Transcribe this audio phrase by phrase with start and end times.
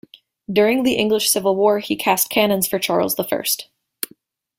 [0.51, 3.67] During the English Civil War he cast cannons for Charles the First.